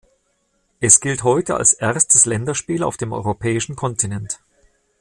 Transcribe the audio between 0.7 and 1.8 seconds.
Es gilt heute als